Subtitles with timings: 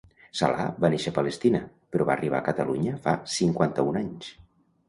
[0.37, 1.61] Salah va néixer a Palestina,
[1.97, 4.33] però va arribar a Catalunya fa cinquanta-un anys.